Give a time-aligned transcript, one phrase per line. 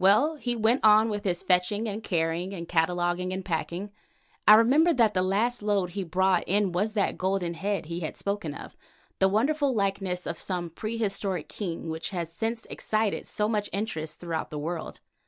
[0.00, 3.92] Well, he went on with his fetching and carrying and cataloguing and packing.
[4.48, 8.16] I remember that the last load he brought in was the golden head he had
[8.16, 8.76] spoken of,
[9.20, 14.50] the wonderful likeness of some prehistoric king which has since excited so much interest throughout
[14.50, 14.98] the world.